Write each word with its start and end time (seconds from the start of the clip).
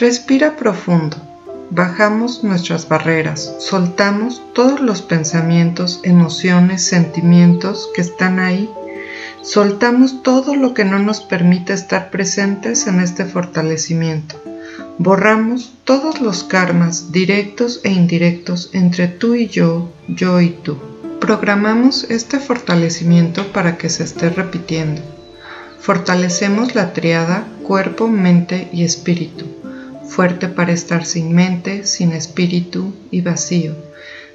Respira 0.00 0.56
profundo. 0.56 1.18
Bajamos 1.68 2.42
nuestras 2.42 2.88
barreras, 2.88 3.56
soltamos 3.58 4.40
todos 4.54 4.80
los 4.80 5.02
pensamientos, 5.02 6.00
emociones, 6.04 6.82
sentimientos 6.82 7.90
que 7.94 8.00
están 8.00 8.38
ahí. 8.38 8.70
Soltamos 9.42 10.22
todo 10.22 10.56
lo 10.56 10.72
que 10.72 10.86
no 10.86 10.98
nos 11.00 11.20
permite 11.20 11.74
estar 11.74 12.10
presentes 12.10 12.86
en 12.86 12.98
este 13.00 13.26
fortalecimiento. 13.26 14.42
Borramos 14.96 15.74
todos 15.84 16.22
los 16.22 16.44
karmas 16.44 17.12
directos 17.12 17.82
e 17.84 17.90
indirectos 17.90 18.70
entre 18.72 19.06
tú 19.06 19.34
y 19.34 19.48
yo, 19.48 19.92
yo 20.08 20.40
y 20.40 20.48
tú. 20.48 20.78
Programamos 21.20 22.06
este 22.08 22.38
fortalecimiento 22.38 23.52
para 23.52 23.76
que 23.76 23.90
se 23.90 24.04
esté 24.04 24.30
repitiendo. 24.30 25.02
Fortalecemos 25.78 26.74
la 26.74 26.94
triada 26.94 27.46
cuerpo, 27.62 28.08
mente 28.08 28.70
y 28.72 28.84
espíritu 28.84 29.59
fuerte 30.10 30.48
para 30.48 30.72
estar 30.72 31.06
sin 31.06 31.32
mente, 31.32 31.86
sin 31.86 32.12
espíritu 32.12 32.92
y 33.10 33.20
vacío. 33.20 33.74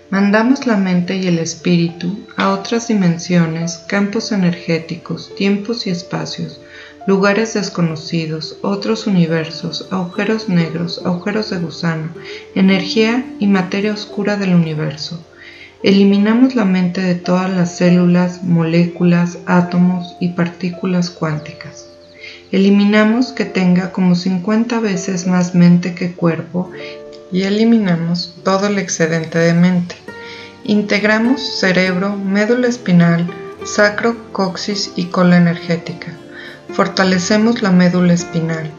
Mandamos 0.09 0.65
la 0.65 0.77
mente 0.77 1.17
y 1.17 1.27
el 1.27 1.39
espíritu 1.39 2.17
a 2.37 2.49
otras 2.49 2.87
dimensiones, 2.87 3.79
campos 3.89 4.31
energéticos, 4.31 5.35
tiempos 5.35 5.85
y 5.85 5.89
espacios, 5.89 6.61
lugares 7.05 7.53
desconocidos, 7.55 8.57
otros 8.61 9.05
universos, 9.07 9.87
agujeros 9.91 10.47
negros, 10.47 11.01
agujeros 11.03 11.49
de 11.49 11.57
gusano, 11.57 12.09
energía 12.55 13.25
y 13.39 13.47
materia 13.47 13.93
oscura 13.93 14.37
del 14.37 14.55
universo. 14.55 15.23
Eliminamos 15.83 16.55
la 16.55 16.65
mente 16.65 17.01
de 17.01 17.15
todas 17.15 17.49
las 17.49 17.77
células, 17.77 18.43
moléculas, 18.43 19.39
átomos 19.45 20.15
y 20.19 20.29
partículas 20.29 21.09
cuánticas. 21.09 21.94
Eliminamos 22.55 23.33
que 23.33 23.43
tenga 23.43 23.91
como 23.91 24.15
50 24.15 24.79
veces 24.79 25.27
más 25.27 25.55
mente 25.55 25.93
que 25.93 26.13
cuerpo 26.13 26.71
y 27.29 27.43
eliminamos 27.43 28.33
todo 28.45 28.67
el 28.67 28.79
excedente 28.79 29.37
de 29.39 29.53
mente. 29.53 29.97
Integramos 30.63 31.41
cerebro, 31.41 32.15
médula 32.15 32.69
espinal, 32.69 33.29
sacro, 33.65 34.15
coxis 34.31 34.93
y 34.95 35.07
cola 35.07 35.35
energética. 35.35 36.13
Fortalecemos 36.69 37.61
la 37.61 37.71
médula 37.71 38.13
espinal. 38.13 38.71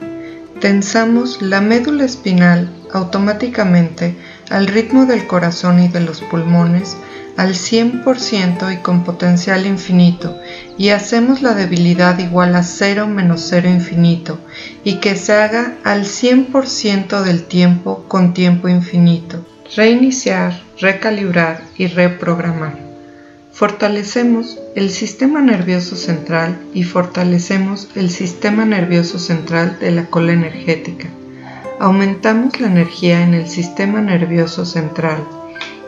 Tensamos 0.59 1.43
la 1.43 1.61
médula 1.61 2.07
espinal 2.07 2.71
automáticamente 2.95 4.17
al 4.49 4.69
ritmo 4.69 5.05
del 5.05 5.27
corazón 5.27 5.83
y 5.83 5.89
de 5.89 6.01
los 6.01 6.23
pulmones 6.23 6.97
al 7.37 7.55
100% 7.55 8.73
y 8.73 8.79
con 8.79 9.05
potencial 9.05 9.67
infinito 9.67 10.39
y 10.79 10.89
hacemos 10.91 11.43
la 11.43 11.55
debilidad 11.55 12.19
igual 12.19 12.56
a 12.56 12.62
0 12.62 13.06
menos 13.06 13.47
0 13.48 13.69
infinito 13.69 14.39
y 14.84 14.95
que 14.95 15.17
se 15.17 15.34
haga 15.34 15.75
al 15.84 16.05
100% 16.05 17.23
del 17.23 17.45
tiempo 17.45 18.05
con 18.09 18.34
tiempo 18.34 18.69
infinito. 18.69 19.45
Reiniciar, 19.75 20.62
recalibrar 20.81 21.62
y 21.77 21.89
reprogramar. 21.89 22.78
Fortalecemos 23.53 24.59
el 24.75 24.91
sistema 24.91 25.41
nervioso 25.41 25.97
central 25.97 26.59
y 26.75 26.84
fortalecemos 26.84 27.89
el 27.95 28.11
sistema 28.11 28.65
nervioso 28.65 29.19
central 29.19 29.78
de 29.81 29.91
la 29.91 30.06
cola 30.06 30.33
energética. 30.33 31.09
Aumentamos 31.81 32.61
la 32.61 32.69
energía 32.69 33.23
en 33.23 33.34
el 33.34 33.48
sistema 33.48 34.00
nervioso 34.00 34.65
central 34.65 35.27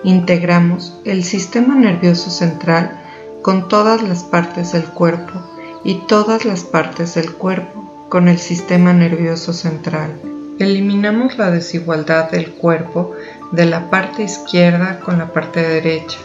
integramos 0.05 0.95
el 1.05 1.25
sistema 1.25 1.75
nervioso 1.75 2.31
central 2.31 3.03
con 3.43 3.69
todas 3.69 4.03
las 4.03 4.25
partes 4.25 4.73
del 4.73 4.85
cuerpo 4.85 5.41
y 5.85 5.95
todas 6.07 6.45
las 6.45 6.65
partes 6.65 7.15
del 7.15 7.33
cuerpo 7.33 8.07
con 8.09 8.29
el 8.29 8.39
sistema 8.39 8.93
nervioso 8.93 9.53
central. 9.53 10.21
Eliminamos 10.59 11.39
la 11.39 11.51
desigualdad 11.51 12.31
del 12.31 12.51
cuerpo 12.51 13.15
de 13.53 13.67
la 13.67 13.91
parte 13.91 14.25
izquierda 14.25 15.01
con 15.01 15.19
la 15.19 15.33
parte 15.33 15.67
derecha, 15.67 16.19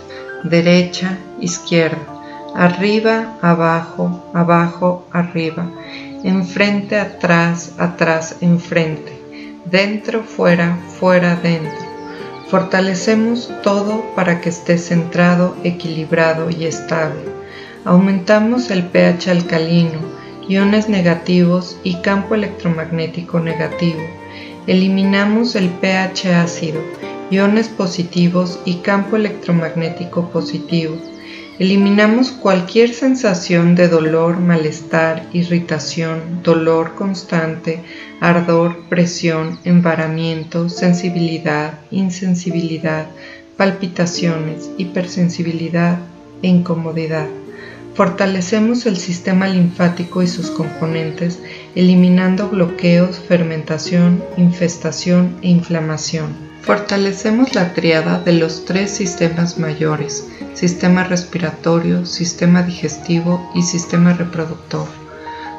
derecha, 0.44 1.18
izquierda, 1.40 2.00
arriba, 2.56 3.38
abajo, 3.42 4.24
abajo, 4.34 5.06
arriba, 5.12 5.70
enfrente, 6.24 7.00
atrás, 7.00 7.74
atrás, 7.78 8.38
enfrente, 8.42 9.14
dentro, 9.66 10.24
fuera, 10.24 10.78
fuera, 11.00 11.36
dentro 11.36 11.83
Fortalecemos 12.54 13.50
todo 13.64 14.14
para 14.16 14.40
que 14.40 14.50
esté 14.50 14.78
centrado, 14.78 15.58
equilibrado 15.64 16.52
y 16.52 16.66
estable. 16.66 17.24
Aumentamos 17.84 18.70
el 18.70 18.84
pH 18.84 19.32
alcalino, 19.32 19.98
iones 20.48 20.88
negativos 20.88 21.80
y 21.84 21.96
campo 22.04 22.36
electromagnético 22.36 23.40
negativo. 23.40 24.02
Eliminamos 24.68 25.56
el 25.56 25.68
pH 25.70 26.36
ácido, 26.36 26.80
iones 27.32 27.70
positivos 27.70 28.60
y 28.66 28.76
campo 28.82 29.16
electromagnético 29.16 30.30
positivo. 30.30 30.96
Eliminamos 31.64 32.32
cualquier 32.32 32.94
sensación 32.94 33.74
de 33.74 33.88
dolor, 33.88 34.38
malestar, 34.38 35.30
irritación, 35.32 36.44
dolor 36.44 36.94
constante, 36.96 37.80
ardor, 38.20 38.90
presión, 38.90 39.58
embaramiento, 39.64 40.68
sensibilidad, 40.68 41.80
insensibilidad, 41.90 43.06
palpitaciones, 43.56 44.72
hipersensibilidad 44.78 46.00
e 46.42 46.50
incomodidad. 46.50 47.28
Fortalecemos 47.96 48.86
el 48.86 48.98
sistema 48.98 49.48
linfático 49.48 50.22
y 50.22 50.28
sus 50.28 50.50
componentes, 50.50 51.40
eliminando 51.76 52.50
bloqueos, 52.50 53.20
fermentación, 53.20 54.22
infestación 54.36 55.38
e 55.42 55.48
inflamación. 55.48 56.36
Fortalecemos 56.64 57.56
la 57.56 57.74
triada 57.74 58.20
de 58.20 58.34
los 58.34 58.66
tres 58.66 58.92
sistemas 58.92 59.58
mayores, 59.58 60.28
sistema 60.54 61.04
respiratorio, 61.04 62.06
sistema 62.06 62.64
digestivo 62.64 63.50
y 63.56 63.64
sistema 63.64 64.14
reproductor. 64.14 64.88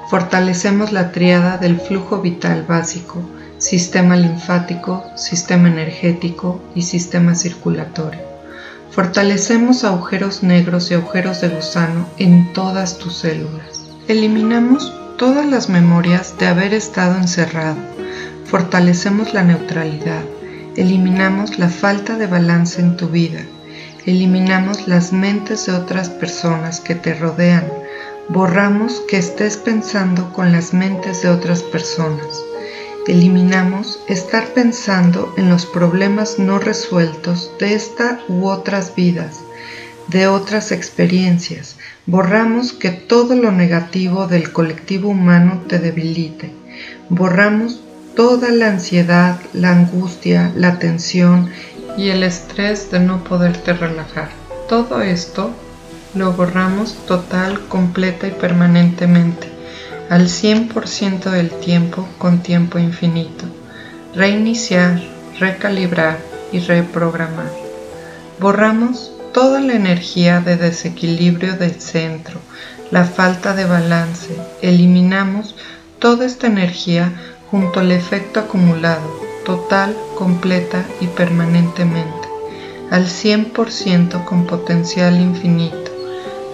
Fortalecemos 0.09 0.93
la 0.93 1.13
triada 1.13 1.59
del 1.59 1.81
flujo 1.81 2.21
vital 2.21 2.65
básico, 2.69 3.21
sistema 3.59 4.17
linfático, 4.17 5.05
sistema 5.17 5.69
energético 5.69 6.61
y 6.75 6.83
sistema 6.83 7.35
circulatorio. 7.35 8.21
Fortalecemos 8.91 9.83
agujeros 9.83 10.43
negros 10.43 10.91
y 10.91 10.95
agujeros 10.95 11.41
de 11.41 11.49
gusano 11.49 12.07
en 12.19 12.53
todas 12.53 12.99
tus 12.99 13.15
células. 13.15 13.91
Eliminamos 14.07 14.93
todas 15.19 15.47
las 15.47 15.69
memorias 15.69 16.39
de 16.39 16.47
haber 16.47 16.75
estado 16.75 17.17
encerrado. 17.17 17.77
Fortalecemos 18.45 19.35
la 19.35 19.43
neutralidad. 19.43 20.23
Eliminamos 20.77 21.59
la 21.59 21.71
falta 21.71 22.17
de 22.17 22.27
balance 22.27 22.81
en 22.81 22.97
tu 22.97 23.09
vida 23.09 23.45
eliminamos 24.07 24.87
las 24.87 25.13
mentes 25.13 25.67
de 25.67 25.73
otras 25.73 26.11
personas 26.11 26.81
que 26.81 26.95
te 26.95 27.15
rodean, 27.15 27.65
borramos 28.29 29.03
que 29.09 29.17
estés 29.17 29.57
pensando 29.57 30.33
con 30.33 30.53
las 30.53 30.75
mentes 30.75 31.23
de 31.23 31.31
otras 31.31 31.63
personas, 31.63 32.43
eliminamos 33.07 34.01
estar 34.09 34.47
pensando 34.49 35.33
en 35.37 35.49
los 35.49 35.67
problemas 35.67 36.39
no 36.39 36.59
resueltos 36.59 37.51
de 37.59 37.75
esta 37.75 38.21
u 38.29 38.47
otras 38.47 38.95
vidas, 38.95 39.41
de 40.09 40.27
otras 40.27 40.71
experiencias, 40.71 41.77
borramos 42.07 42.73
que 42.73 42.91
todo 42.91 43.35
lo 43.35 43.53
negativo 43.53 44.27
del 44.27 44.53
colectivo 44.53 45.09
humano 45.11 45.63
te 45.67 45.79
debilite, 45.79 46.53
borramos 47.09 47.81
toda 48.15 48.51
la 48.51 48.69
ansiedad, 48.69 49.41
la 49.53 49.71
angustia, 49.71 50.53
la 50.55 50.79
tensión 50.79 51.51
y 51.97 52.09
el 52.09 52.23
estrés 52.23 52.91
de 52.91 53.01
no 53.01 53.23
poderte 53.25 53.73
relajar. 53.73 54.31
Todo 54.69 55.01
esto 55.03 55.51
lo 56.15 56.33
borramos 56.33 56.95
total, 57.07 57.67
completa 57.69 58.27
y 58.27 58.31
permanentemente, 58.31 59.49
al 60.11 60.29
100% 60.29 61.31
del 61.31 61.51
tiempo 61.51 62.09
con 62.19 62.43
tiempo 62.43 62.79
infinito. 62.79 63.45
Reiniciar, 64.15 65.03
recalibrar 65.39 66.19
y 66.53 66.61
reprogramar. 66.61 67.51
Borramos 68.41 69.13
toda 69.33 69.61
la 69.61 69.73
energía 69.73 70.41
de 70.41 70.57
desequilibrio 70.57 71.55
del 71.55 71.81
centro, 71.81 72.41
la 72.91 73.05
falta 73.05 73.55
de 73.55 73.65
balance. 73.65 74.37
Eliminamos 74.63 75.57
toda 75.99 76.27
esta 76.27 76.47
energía 76.47 77.13
junto 77.51 77.81
al 77.81 77.91
efecto 77.91 78.41
acumulado 78.41 79.24
total, 79.45 79.97
completa 80.17 80.85
y 81.01 81.07
permanentemente, 81.07 82.29
al 82.91 83.07
100% 83.07 84.25
con 84.25 84.47
potencial 84.47 85.21
infinito, 85.21 85.93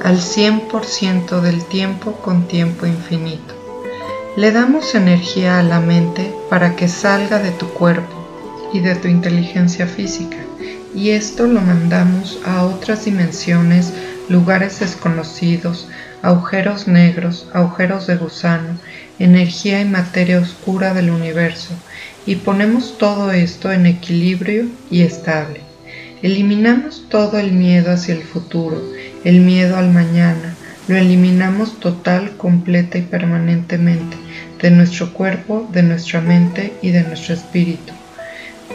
al 0.03 0.19
100% 0.19 1.41
del 1.41 1.65
tiempo 1.65 2.13
con 2.13 2.47
tiempo 2.47 2.87
infinito. 2.87 3.55
Le 4.37 4.53
damos 4.53 4.95
energía 4.95 5.59
a 5.59 5.63
la 5.63 5.81
mente 5.81 6.33
para 6.49 6.77
que 6.77 6.89
salga 6.89 7.39
de 7.39 7.51
tu 7.51 7.69
cuerpo 7.69 8.15
y 8.73 8.81
de 8.81 8.95
tu 8.95 9.09
inteligencia 9.09 9.87
física, 9.87 10.37
y 10.95 11.11
esto 11.11 11.47
lo 11.47 11.61
mandamos 11.61 12.41
a 12.45 12.65
otras 12.65 13.05
dimensiones, 13.05 13.93
lugares 14.29 14.81
desconocidos, 14.81 15.89
agujeros 16.23 16.87
negros, 16.87 17.49
agujeros 17.53 18.07
de 18.07 18.17
gusano, 18.17 18.79
energía 19.19 19.81
y 19.81 19.85
materia 19.85 20.39
oscura 20.39 20.95
del 20.95 21.11
universo, 21.11 21.75
y 22.27 22.37
ponemos 22.37 22.99
todo 22.99 23.33
esto 23.33 23.73
en 23.73 23.87
equilibrio 23.87 24.67
y 24.91 25.03
estable. 25.03 25.61
Eliminamos 26.23 27.07
todo 27.09 27.39
el 27.39 27.53
miedo 27.53 27.93
hacia 27.93 28.15
el 28.15 28.23
futuro, 28.23 28.83
el 29.25 29.41
miedo 29.41 29.77
al 29.77 29.91
mañana, 29.91 30.55
lo 30.87 30.97
eliminamos 30.97 31.79
total, 31.79 32.37
completa 32.37 32.99
y 32.99 33.03
permanentemente 33.03 34.17
de 34.61 34.71
nuestro 34.71 35.13
cuerpo, 35.13 35.69
de 35.73 35.83
nuestra 35.83 36.21
mente 36.21 36.73
y 36.83 36.91
de 36.91 37.03
nuestro 37.03 37.35
espíritu. 37.35 37.93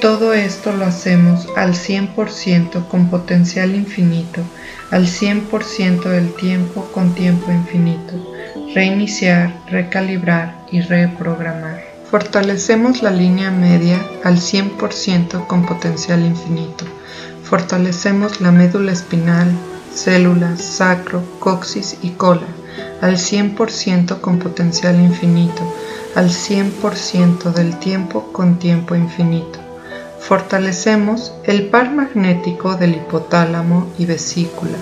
Todo 0.02 0.34
esto 0.34 0.74
lo 0.74 0.86
hacemos 0.86 1.48
al 1.56 1.74
100% 1.74 2.88
con 2.88 3.10
potencial 3.10 3.76
infinito, 3.76 4.42
al 4.92 5.08
100% 5.08 6.04
del 6.04 6.34
tiempo 6.36 6.90
con 6.94 7.16
tiempo 7.16 7.52
infinito. 7.52 8.14
Reiniciar, 8.74 9.54
recalibrar 9.70 10.66
y 10.72 10.82
reprogramar. 10.82 11.95
Fortalecemos 12.10 13.02
la 13.02 13.12
línea 13.12 13.52
media 13.52 14.00
al 14.24 14.38
100% 14.38 15.48
con 15.48 15.66
potencial 15.66 16.24
infinito. 16.24 16.86
Fortalecemos 17.44 18.42
la 18.42 18.52
médula 18.52 18.92
espinal, 18.92 19.52
células, 19.94 20.62
sacro, 20.62 21.24
coxis 21.40 21.98
y 22.04 22.12
cola 22.12 22.48
al 23.02 23.18
100% 23.18 24.22
con 24.22 24.40
potencial 24.40 25.00
infinito, 25.00 25.62
al 26.16 26.30
100% 26.30 27.54
del 27.54 27.78
tiempo 27.80 28.32
con 28.32 28.60
tiempo 28.60 28.96
infinito. 28.96 29.60
Fortalecemos 30.20 31.34
el 31.44 31.68
par 31.68 31.92
magnético 31.92 32.76
del 32.76 32.96
hipotálamo 32.96 33.92
y 33.98 34.06
vesícula. 34.06 34.78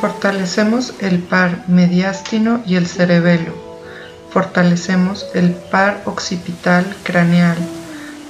Fortalecemos 0.00 0.94
el 1.00 1.18
par 1.20 1.64
mediástino 1.68 2.62
y 2.66 2.76
el 2.76 2.86
cerebelo. 2.86 3.63
Fortalecemos 4.34 5.26
el 5.32 5.52
par 5.52 6.02
occipital 6.06 6.84
craneal. 7.04 7.56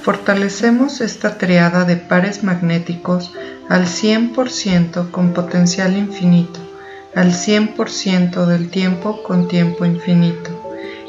Fortalecemos 0.02 1.00
esta 1.00 1.38
triada 1.38 1.86
de 1.86 1.96
pares 1.96 2.44
magnéticos 2.44 3.32
al 3.70 3.86
100% 3.86 5.10
con 5.10 5.32
potencial 5.32 5.96
infinito, 5.96 6.60
al 7.14 7.32
100% 7.32 8.44
del 8.44 8.68
tiempo 8.68 9.22
con 9.22 9.48
tiempo 9.48 9.86
infinito. 9.86 10.50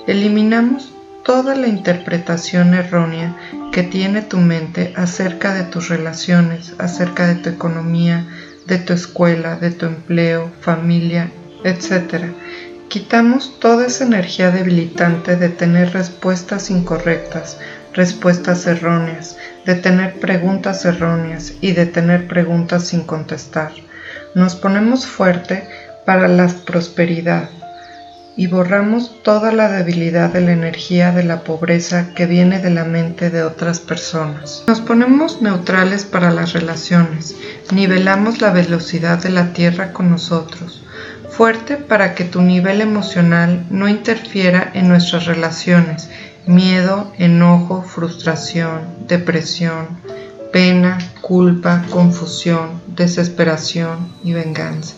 Eliminamos 0.08 0.94
toda 1.26 1.56
la 1.56 1.68
interpretación 1.68 2.74
errónea 2.74 3.36
que 3.74 3.84
tiene 3.84 4.22
tu 4.22 4.38
mente 4.38 4.94
acerca 4.96 5.54
de 5.54 5.64
tus 5.64 5.90
relaciones, 5.90 6.74
acerca 6.78 7.28
de 7.28 7.36
tu 7.36 7.50
economía, 7.50 8.26
de 8.66 8.78
tu 8.78 8.94
escuela, 8.94 9.58
de 9.58 9.72
tu 9.72 9.88
empleo, 9.88 10.54
familia, 10.62 11.32
etc. 11.66 12.28
Quitamos 12.90 13.60
toda 13.60 13.88
esa 13.88 14.06
energía 14.06 14.52
debilitante 14.52 15.36
de 15.36 15.50
tener 15.50 15.94
respuestas 15.94 16.70
incorrectas, 16.70 17.58
respuestas 17.94 18.68
erróneas, 18.68 19.38
de 19.66 19.76
tener 19.76 20.20
preguntas 20.20 20.86
erróneas 20.86 21.54
y 21.62 21.74
de 21.74 21.86
tener 21.86 22.28
preguntas 22.28 22.88
sin 22.88 23.04
contestar. 23.04 23.72
Nos 24.34 24.56
ponemos 24.56 25.08
fuerte 25.08 25.68
para 26.06 26.28
la 26.28 26.48
prosperidad 26.66 27.50
y 28.38 28.48
borramos 28.48 29.24
toda 29.24 29.52
la 29.52 29.70
debilidad 29.70 30.32
de 30.32 30.42
la 30.42 30.52
energía 30.52 31.12
de 31.12 31.24
la 31.24 31.42
pobreza 31.42 32.14
que 32.16 32.26
viene 32.26 32.60
de 32.60 32.70
la 32.70 32.84
mente 32.84 33.30
de 33.30 33.44
otras 33.44 33.80
personas. 33.80 34.64
Nos 34.68 34.82
ponemos 34.82 35.42
neutrales 35.42 36.06
para 36.06 36.32
las 36.32 36.54
relaciones, 36.54 37.36
nivelamos 37.72 38.42
la 38.42 38.52
velocidad 38.52 39.22
de 39.22 39.30
la 39.30 39.54
Tierra 39.54 39.94
con 39.94 40.10
nosotros, 40.10 40.85
fuerte 41.36 41.76
para 41.76 42.16
que 42.16 42.24
tu 42.24 42.42
nivel 42.42 42.80
emocional 42.80 43.66
no 43.70 43.90
interfiera 43.90 44.72
en 44.74 44.88
nuestras 44.88 45.26
relaciones 45.26 46.10
miedo, 46.48 47.12
enojo, 47.18 47.82
frustración, 47.82 48.82
depresión, 49.08 49.88
pena, 50.54 50.98
culpa, 51.20 51.84
confusión, 51.90 52.82
desesperación 52.88 54.14
y 54.24 54.32
venganza. 54.32 54.96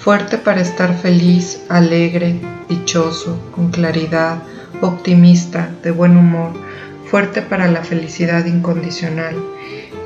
Fuerte 0.00 0.36
para 0.36 0.62
estar 0.62 0.98
feliz, 0.98 1.60
alegre, 1.68 2.40
dichoso, 2.68 3.38
con 3.54 3.70
claridad, 3.70 4.38
optimista, 4.80 5.70
de 5.84 5.92
buen 5.92 6.16
humor, 6.16 6.54
fuerte 7.08 7.40
para 7.40 7.68
la 7.68 7.84
felicidad 7.84 8.46
incondicional. 8.46 9.36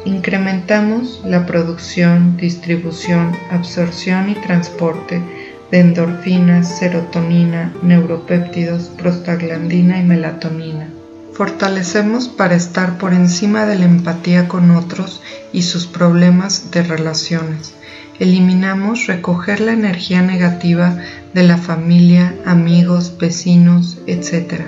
Incrementamos 0.05 1.23
la 1.25 1.47
producción, 1.47 2.37
distribución, 2.37 3.35
absorción 3.51 4.29
y 4.29 4.35
transporte 4.35 5.23
de 5.71 5.81
endorfinas, 5.81 6.79
serotonina, 6.79 7.73
neuropéptidos, 7.83 8.85
prostaglandina 8.97 9.99
y 9.99 10.05
melatonina. 10.05 10.89
Fortalecemos 11.33 12.29
para 12.29 12.55
estar 12.55 12.99
por 12.99 13.13
encima 13.13 13.67
de 13.67 13.79
la 13.79 13.85
empatía 13.85 14.49
con 14.49 14.71
otros 14.71 15.21
y 15.53 15.63
sus 15.63 15.87
problemas 15.87 16.71
de 16.71 16.83
relaciones. 16.83 17.75
Eliminamos 18.19 19.07
recoger 19.07 19.61
la 19.61 19.73
energía 19.73 20.23
negativa 20.23 20.97
de 21.35 21.43
la 21.43 21.59
familia, 21.59 22.35
amigos, 22.47 23.19
vecinos, 23.19 23.99
etc. 24.07 24.63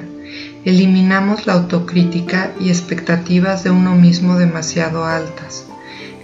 Eliminamos 0.67 1.47
la 1.47 1.55
autocrítica 1.55 2.50
y 2.61 2.69
expectativas 2.69 3.65
de 3.65 3.71
uno 3.71 3.95
mismo 3.95 4.37
demasiado 4.37 5.06
altas. 5.06 5.65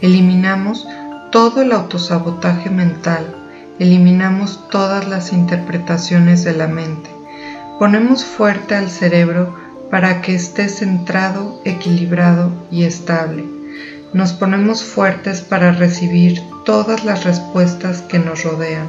Eliminamos 0.03 0.87
todo 1.33 1.63
el 1.63 1.73
autosabotaje 1.73 2.69
mental 2.69 3.44
eliminamos 3.79 4.69
todas 4.71 5.09
las 5.09 5.33
interpretaciones 5.33 6.45
de 6.45 6.55
la 6.55 6.69
mente. 6.69 7.11
Ponemos 7.79 8.25
fuerte 8.25 8.75
al 8.75 8.91
cerebro 8.91 9.55
para 9.91 10.21
que 10.21 10.35
esté 10.35 10.69
centrado, 10.69 11.61
equilibrado 11.65 12.53
y 12.71 12.85
estable. 12.85 13.45
Nos 14.13 14.33
ponemos 14.33 14.85
fuertes 14.85 15.41
para 15.41 15.73
recibir 15.73 16.41
todas 16.65 17.05
las 17.05 17.25
respuestas 17.25 18.03
que 18.03 18.19
nos 18.19 18.45
rodean. 18.45 18.87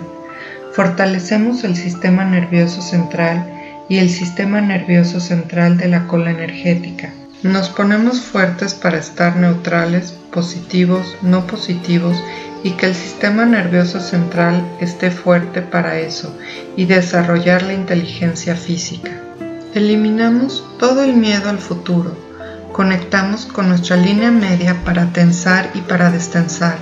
Fortalecemos 0.74 1.64
el 1.64 1.76
sistema 1.76 2.26
nervioso 2.26 2.82
central 2.82 3.52
y 3.90 3.98
el 3.98 4.10
sistema 4.10 4.62
nervioso 4.62 5.20
central 5.20 5.78
de 5.78 5.88
la 5.88 6.08
cola 6.08 6.32
energética. 6.32 7.14
Nos 7.44 7.70
ponemos 7.70 8.22
fuertes 8.22 8.74
para 8.74 8.98
estar 8.98 9.36
neutrales, 9.36 10.16
positivos, 10.32 11.16
no 11.22 11.46
positivos 11.48 12.18
y 12.66 12.72
que 12.72 12.88
el 12.88 12.96
sistema 12.96 13.46
nervioso 13.46 14.00
central 14.00 14.68
esté 14.82 15.12
fuerte 15.12 15.62
para 15.62 16.00
eso 16.00 16.36
y 16.76 16.86
desarrollar 16.86 17.62
la 17.62 17.74
inteligencia 17.74 18.56
física. 18.56 19.12
Eliminamos 19.76 20.66
todo 20.80 21.04
el 21.04 21.14
miedo 21.14 21.52
al 21.52 21.60
futuro. 21.60 22.18
Conectamos 22.72 23.46
con 23.46 23.70
nuestra 23.70 23.98
línea 23.98 24.32
media 24.32 24.84
para 24.84 25.14
tensar 25.14 25.70
y 25.76 25.82
para 25.82 26.10
destensar. 26.10 26.80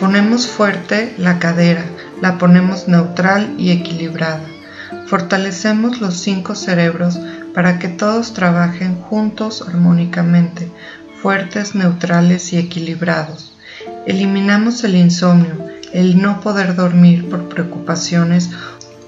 Ponemos 0.00 0.46
fuerte 0.46 1.14
la 1.18 1.38
cadera, 1.38 1.84
la 2.22 2.38
ponemos 2.38 2.88
neutral 2.88 3.54
y 3.58 3.72
equilibrada. 3.72 4.40
Fortalecemos 5.08 6.00
los 6.00 6.14
cinco 6.14 6.54
cerebros 6.54 7.20
para 7.52 7.78
que 7.78 7.88
todos 7.88 8.32
trabajen 8.32 8.94
juntos 8.94 9.62
armónicamente, 9.68 10.72
fuertes, 11.20 11.74
neutrales 11.74 12.50
y 12.54 12.56
equilibrados. 12.56 13.47
Eliminamos 14.08 14.84
el 14.84 14.94
insomnio, 14.94 15.52
el 15.92 16.22
no 16.22 16.40
poder 16.40 16.74
dormir 16.74 17.28
por 17.28 17.46
preocupaciones 17.50 18.48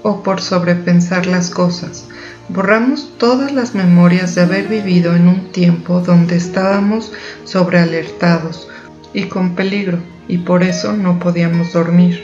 o 0.03 0.21
por 0.21 0.41
sobrepensar 0.41 1.25
las 1.25 1.49
cosas. 1.49 2.07
Borramos 2.49 3.09
todas 3.17 3.51
las 3.51 3.73
memorias 3.73 4.35
de 4.35 4.41
haber 4.41 4.67
vivido 4.67 5.15
en 5.15 5.27
un 5.27 5.51
tiempo 5.51 6.01
donde 6.01 6.35
estábamos 6.35 7.11
sobrealertados 7.45 8.67
y 9.11 9.23
con 9.23 9.55
peligro 9.55 9.97
y 10.27 10.37
por 10.37 10.61
eso 10.61 10.93
no 10.93 11.17
podíamos 11.17 11.73
dormir. 11.73 12.23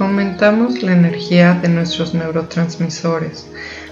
Aumentamos 0.00 0.82
la 0.82 0.94
energía 0.94 1.60
de 1.62 1.68
nuestros 1.68 2.12
neurotransmisores, 2.12 3.46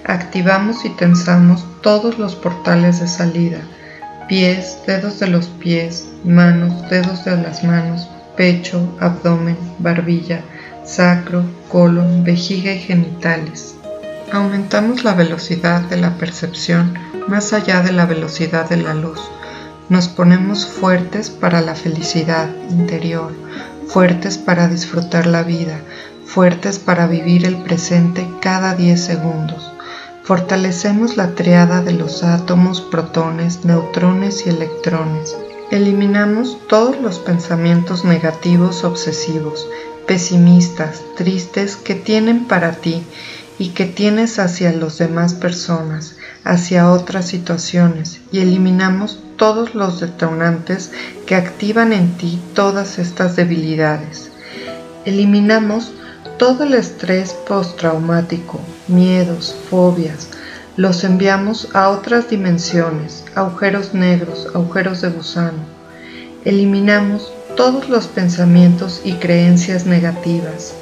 activamos 0.05 0.85
y 0.85 0.89
tensamos 0.91 1.65
todos 1.83 2.19
los 2.19 2.35
portales 2.35 2.99
de 2.99 3.07
salida, 3.07 3.61
pies, 4.28 4.78
dedos 4.87 5.18
de 5.20 5.26
los 5.26 5.47
pies, 5.47 6.06
manos, 6.23 6.88
dedos 6.90 7.25
de 7.25 7.35
las 7.37 7.64
manos, 7.64 8.08
pecho, 8.37 8.94
abdomen, 9.00 9.56
barbilla, 9.78 10.42
sacro, 10.85 11.42
colon, 11.70 12.25
vejiga 12.25 12.73
y 12.73 12.78
genitales. 12.78 13.75
Aumentamos 14.30 15.02
la 15.02 15.14
velocidad 15.14 15.80
de 15.80 15.97
la 15.97 16.18
percepción 16.18 16.94
más 17.26 17.54
allá 17.54 17.80
de 17.80 17.92
la 17.92 18.04
velocidad 18.04 18.68
de 18.68 18.76
la 18.76 18.92
luz. 18.92 19.18
Nos 19.88 20.08
ponemos 20.08 20.66
fuertes 20.66 21.30
para 21.30 21.62
la 21.62 21.75
felicidad 21.75 22.50
interior, 22.68 23.32
fuertes 23.87 24.37
para 24.37 24.68
disfrutar 24.68 25.26
la 25.26 25.42
vida, 25.42 25.80
fuertes 26.26 26.78
para 26.78 27.06
vivir 27.06 27.47
el 27.47 27.56
presente 27.56 28.28
cada 28.42 28.75
10 28.75 29.02
segundos 29.02 29.73
Fortalecemos 30.28 31.16
la 31.16 31.35
triada 31.35 31.80
de 31.80 31.94
los 31.94 32.23
átomos, 32.23 32.82
protones, 32.82 33.64
neutrones 33.64 34.47
y 34.47 34.50
electrones. 34.50 35.35
Eliminamos 35.70 36.58
todos 36.68 37.00
los 37.00 37.18
pensamientos 37.18 38.04
negativos 38.04 38.85
obsesivos, 38.85 39.66
pesimistas, 40.06 41.00
tristes 41.16 41.76
que 41.76 41.94
tienen 41.94 42.44
para 42.44 42.73
ti 42.73 43.02
y 43.58 43.70
que 43.70 43.87
tienes 43.87 44.38
hacia 44.38 44.70
las 44.70 44.99
demás 44.99 45.32
personas, 45.32 46.16
hacia 46.44 46.92
otras 46.92 47.26
situaciones 47.26 48.20
y 48.30 48.40
eliminamos 48.40 49.20
todos 49.38 49.75
los 49.75 49.99
detonantes 49.99 50.90
que 51.25 51.37
activan 51.37 51.94
en 51.94 52.18
ti 52.18 52.38
todas 52.52 52.99
estas 52.99 53.35
debilidades. 53.35 54.30
Eliminamos 55.06 55.90
todo 56.38 56.62
el 56.62 56.75
estrés 56.75 57.33
postraumático, 57.33 58.61
miedos, 58.87 59.57
fobias, 59.68 60.28
los 60.76 61.02
enviamos 61.02 61.68
a 61.75 61.88
otras 61.88 62.30
dimensiones, 62.30 63.25
agujeros 63.35 63.92
negros, 63.92 64.47
agujeros 64.54 65.00
de 65.00 65.09
gusano. 65.09 65.59
Eliminamos 66.45 67.33
todos 67.57 67.88
los 67.88 68.07
pensamientos 68.07 69.00
y 69.04 69.14
creencias 69.14 69.85
negativas. 69.85 70.75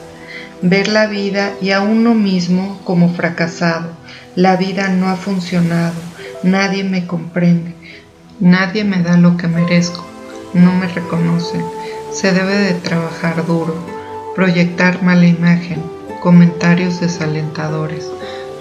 Ver 0.60 0.88
la 0.88 1.06
vida 1.06 1.54
y 1.62 1.70
a 1.70 1.80
uno 1.80 2.14
mismo 2.14 2.78
como 2.84 3.14
fracasado. 3.14 3.88
La 4.34 4.56
vida 4.56 4.88
no 4.88 5.08
ha 5.08 5.16
funcionado. 5.16 5.94
Nadie 6.42 6.84
me 6.84 7.06
comprende. 7.06 7.74
Nadie 8.40 8.84
me 8.84 9.02
da 9.02 9.16
lo 9.16 9.38
que 9.38 9.48
merezco. 9.48 10.04
No 10.52 10.74
me 10.74 10.86
reconocen. 10.88 11.64
Se 12.12 12.32
debe 12.32 12.56
de 12.56 12.74
trabajar 12.74 13.46
duro. 13.46 13.95
Proyectar 14.36 15.02
mala 15.02 15.24
imagen. 15.24 15.82
Comentarios 16.20 17.00
desalentadores. 17.00 18.10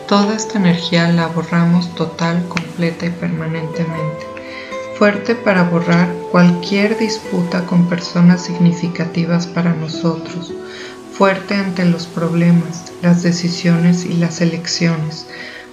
Toda 0.07 0.33
esta 0.33 0.57
energía 0.57 1.09
la 1.09 1.27
borramos 1.27 1.93
total, 1.95 2.47
completa 2.47 3.07
y 3.07 3.09
permanentemente. 3.09 4.25
Fuerte 4.97 5.35
para 5.35 5.63
borrar 5.63 6.07
cualquier 6.31 6.97
disputa 6.97 7.65
con 7.65 7.89
personas 7.89 8.41
significativas 8.41 9.47
para 9.47 9.73
nosotros. 9.73 10.53
Fuerte 11.11 11.55
ante 11.55 11.83
los 11.83 12.05
problemas, 12.05 12.93
las 13.01 13.21
decisiones 13.21 14.05
y 14.05 14.13
las 14.13 14.39
elecciones. 14.39 15.27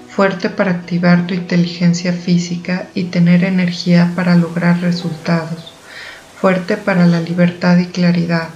Fuerte 0.09 0.51
para 0.51 0.73
activar 0.73 1.29
tu 1.29 1.35
inteligencia 1.35 2.13
física 2.13 2.89
y 2.93 3.05
tener 3.05 3.45
energía 3.45 4.11
para 4.17 4.35
lograr 4.35 4.81
resultados. 4.81 5.73
Fuerte 6.41 6.77
para 6.77 7.07
la 7.07 7.21
libertad 7.21 7.79
y 7.79 7.87
claridad. 7.87 8.49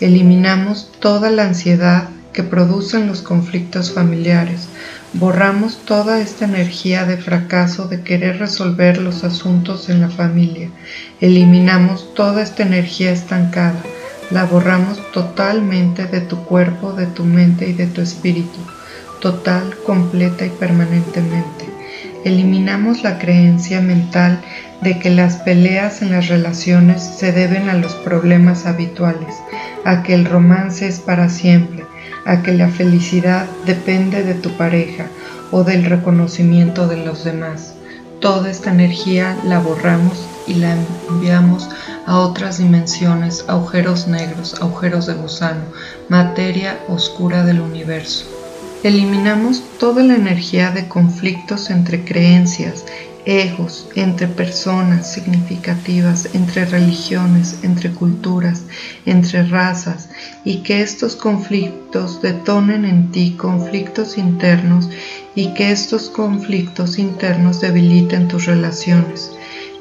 Eliminamos 0.00 0.90
toda 0.98 1.30
la 1.30 1.44
ansiedad 1.44 2.08
que 2.32 2.42
producen 2.42 3.06
los 3.06 3.22
conflictos 3.22 3.92
familiares 3.92 4.68
Borramos 5.12 5.78
toda 5.84 6.20
esta 6.20 6.44
energía 6.44 7.04
de 7.04 7.16
fracaso 7.16 7.88
de 7.88 8.02
querer 8.02 8.38
resolver 8.38 8.98
los 8.98 9.24
asuntos 9.24 9.88
en 9.88 10.00
la 10.00 10.08
familia. 10.08 10.70
Eliminamos 11.20 12.14
toda 12.14 12.44
esta 12.44 12.62
energía 12.62 13.10
estancada. 13.10 13.82
La 14.30 14.44
borramos 14.44 15.00
totalmente 15.10 16.06
de 16.06 16.20
tu 16.20 16.44
cuerpo, 16.44 16.92
de 16.92 17.06
tu 17.06 17.24
mente 17.24 17.68
y 17.68 17.72
de 17.72 17.88
tu 17.88 18.00
espíritu. 18.00 18.60
Total, 19.20 19.74
completa 19.84 20.46
y 20.46 20.50
permanentemente. 20.50 21.64
Eliminamos 22.24 23.02
la 23.02 23.18
creencia 23.18 23.80
mental 23.80 24.40
de 24.80 25.00
que 25.00 25.10
las 25.10 25.38
peleas 25.38 26.02
en 26.02 26.12
las 26.12 26.28
relaciones 26.28 27.02
se 27.02 27.32
deben 27.32 27.68
a 27.68 27.74
los 27.74 27.94
problemas 27.96 28.64
habituales, 28.66 29.34
a 29.84 30.02
que 30.02 30.14
el 30.14 30.24
romance 30.24 30.86
es 30.86 31.00
para 31.00 31.28
siempre, 31.28 31.84
a 32.24 32.42
que 32.42 32.52
la 32.52 32.68
felicidad 32.68 33.46
depende 33.66 34.22
de 34.22 34.34
tu 34.34 34.50
pareja 34.56 35.06
o 35.50 35.64
del 35.64 35.84
reconocimiento 35.84 36.86
de 36.86 36.98
los 36.98 37.24
demás. 37.24 37.74
Toda 38.20 38.50
esta 38.50 38.70
energía 38.70 39.36
la 39.44 39.60
borramos 39.60 40.26
y 40.46 40.54
la 40.54 40.76
enviamos 41.08 41.68
a 42.06 42.18
otras 42.18 42.58
dimensiones, 42.58 43.44
agujeros 43.48 44.08
negros, 44.08 44.56
agujeros 44.60 45.06
de 45.06 45.14
gusano, 45.14 45.62
materia 46.08 46.78
oscura 46.88 47.44
del 47.44 47.60
universo. 47.60 48.26
Eliminamos 48.82 49.62
toda 49.78 50.02
la 50.02 50.14
energía 50.14 50.70
de 50.70 50.88
conflictos 50.88 51.70
entre 51.70 52.04
creencias, 52.04 52.84
egos, 53.26 53.88
entre 53.94 54.26
personas 54.26 55.12
significativas, 55.12 56.28
entre 56.34 56.64
religiones, 56.64 57.58
entre 57.62 57.90
culturas, 57.90 58.64
entre 59.06 59.44
razas, 59.44 60.08
y 60.44 60.58
que 60.58 60.82
estos 60.82 61.16
conflictos 61.16 62.22
detonen 62.22 62.84
en 62.84 63.10
ti 63.10 63.36
conflictos 63.36 64.18
internos 64.18 64.88
y 65.34 65.54
que 65.54 65.70
estos 65.70 66.10
conflictos 66.10 66.98
internos 66.98 67.60
debiliten 67.60 68.28
tus 68.28 68.46
relaciones. 68.46 69.30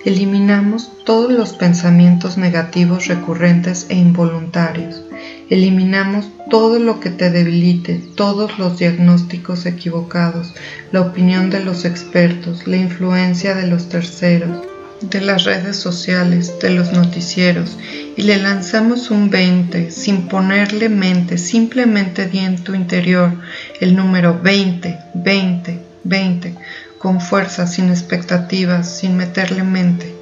Eliminamos 0.06 0.92
todos 1.06 1.32
los 1.32 1.54
pensamientos 1.54 2.38
negativos 2.38 3.08
recurrentes 3.08 3.88
e 3.90 3.96
involuntarios. 3.96 5.04
Eliminamos 5.50 6.28
todo 6.52 6.78
lo 6.78 7.00
que 7.00 7.10
te 7.10 7.32
debilite, 7.32 8.00
todos 8.16 8.60
los 8.60 8.78
diagnósticos 8.78 9.66
equivocados, 9.66 10.54
la 10.92 11.02
opinión 11.02 11.50
de 11.50 11.64
los 11.64 11.86
expertos, 11.86 12.68
la 12.68 12.78
influencia 12.78 13.56
de 13.56 13.66
los 13.66 13.90
terceros, 13.90 14.60
de 15.02 15.22
las 15.22 15.46
redes 15.46 15.78
sociales, 15.78 16.54
de 16.62 16.70
los 16.70 16.92
noticieros, 16.92 17.80
y 18.16 18.22
le 18.24 18.38
lanzamos 18.38 19.10
un 19.10 19.32
20 19.32 19.90
sin 19.90 20.28
ponerle 20.28 20.88
mente, 20.88 21.40
simplemente 21.40 22.28
di 22.28 22.40
en 22.40 22.64
tu 22.64 22.76
interior 22.76 23.34
el 23.80 23.96
número 23.96 24.40
20, 24.40 25.00
20, 25.16 25.80
20, 26.04 26.56
con 27.00 27.22
fuerza, 27.22 27.66
sin 27.66 27.90
expectativas, 27.90 29.00
sin 29.00 29.18
meterle 29.18 29.64
mente. 29.64 30.14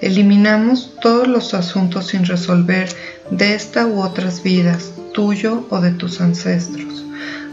Eliminamos 0.00 0.92
todos 1.00 1.26
los 1.26 1.54
asuntos 1.54 2.08
sin 2.08 2.24
resolver 2.24 2.88
de 3.30 3.54
esta 3.54 3.86
u 3.86 4.00
otras 4.00 4.42
vidas, 4.42 4.92
tuyo 5.12 5.66
o 5.70 5.80
de 5.80 5.90
tus 5.90 6.20
ancestros. 6.20 7.04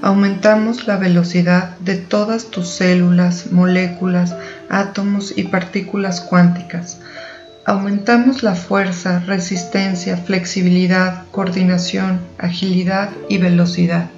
Aumentamos 0.02 0.88
la 0.88 0.98
velocidad 0.98 1.78
de 1.80 1.96
todas 1.96 2.46
tus 2.46 2.68
células, 2.68 3.52
moléculas, 3.52 4.36
átomos 4.70 5.34
y 5.36 5.44
partículas 5.44 6.22
cuánticas. 6.22 7.00
Aumentamos 7.66 8.44
la 8.44 8.54
fuerza, 8.54 9.20
resistencia, 9.26 10.18
flexibilidad, 10.18 11.24
coordinación, 11.32 12.20
agilidad 12.38 13.10
y 13.28 13.40
velocidad 13.40 14.12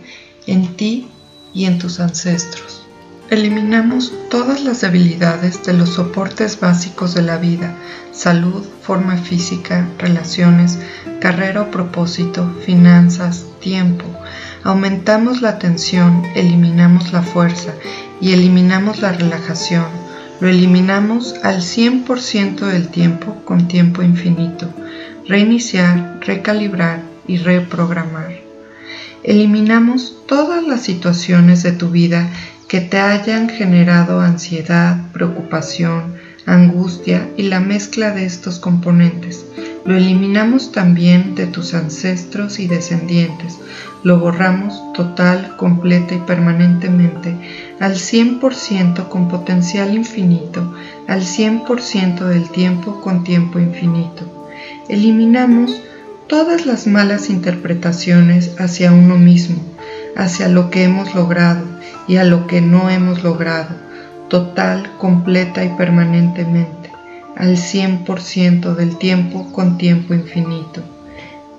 en 0.48 0.76
ti 0.76 1.10
y 1.54 1.66
en 1.66 1.80
tus 1.80 2.02
ancestros. 2.02 2.77
Eliminamos 3.30 4.14
todas 4.30 4.64
las 4.64 4.80
debilidades 4.80 5.62
de 5.66 5.74
los 5.74 5.90
soportes 5.90 6.58
básicos 6.62 7.14
de 7.14 7.24
la 7.24 7.38
vida, 7.38 7.76
salud, 8.14 8.64
forma 8.82 9.18
física, 9.18 9.86
relaciones, 10.00 10.80
carrera 11.20 11.64
o 11.64 11.72
propósito, 11.72 12.50
finanzas, 12.66 13.46
tiempo. 13.60 14.06
Aumentamos 14.64 15.42
la 15.42 15.60
tensión, 15.60 16.24
eliminamos 16.36 17.12
la 17.12 17.22
fuerza 17.22 17.74
y 18.22 18.32
eliminamos 18.32 19.02
la 19.02 19.12
relajación. 19.12 19.88
Lo 20.40 20.48
eliminamos 20.48 21.36
al 21.44 21.58
100% 21.58 22.60
del 22.60 22.88
tiempo 22.88 23.44
con 23.44 23.68
tiempo 23.68 24.04
infinito. 24.04 24.70
Reiniciar, 25.28 26.22
recalibrar 26.22 27.02
y 27.28 27.40
reprogramar. 27.40 28.38
Eliminamos 29.24 30.16
todas 30.28 30.66
las 30.66 30.84
situaciones 30.84 31.62
de 31.64 31.74
tu 31.74 31.90
vida 31.90 32.30
que 32.68 32.82
te 32.82 33.00
hayan 33.00 33.50
generado 33.50 34.20
ansiedad, 34.20 34.98
preocupación, 35.14 36.16
angustia 36.46 37.30
y 37.38 37.44
la 37.44 37.60
mezcla 37.60 38.12
de 38.12 38.26
estos 38.26 38.60
componentes. 38.60 39.46
Lo 39.86 39.96
eliminamos 39.96 40.74
también 40.74 41.34
de 41.36 41.46
tus 41.46 41.74
ancestros 41.74 42.60
y 42.60 42.68
descendientes. 42.68 43.58
Lo 44.04 44.20
borramos 44.20 44.82
total, 44.94 45.56
completa 45.56 46.14
y 46.14 46.20
permanentemente 46.20 47.36
al 47.80 47.94
100% 47.94 49.08
con 49.08 49.30
potencial 49.30 49.96
infinito, 49.96 50.74
al 51.08 51.22
100% 51.22 52.20
del 52.26 52.50
tiempo 52.50 53.00
con 53.00 53.24
tiempo 53.24 53.60
infinito. 53.60 54.50
Eliminamos 54.90 55.82
todas 56.28 56.66
las 56.66 56.86
malas 56.86 57.30
interpretaciones 57.30 58.52
hacia 58.60 58.92
uno 58.92 59.18
mismo, 59.18 59.62
hacia 60.18 60.50
lo 60.50 60.70
que 60.70 60.84
hemos 60.84 61.16
logrado, 61.16 61.77
y 62.08 62.18
a 62.18 62.24
lo 62.24 62.48
que 62.48 62.62
no 62.62 62.90
hemos 62.90 63.24
logrado, 63.24 63.76
total, 64.30 64.90
completa 64.98 65.64
y 65.64 65.70
permanentemente, 65.70 66.90
al 67.36 67.58
100% 67.58 68.76
del 68.76 68.98
tiempo 68.98 69.52
con 69.52 69.78
tiempo 69.78 70.14
infinito. 70.14 70.82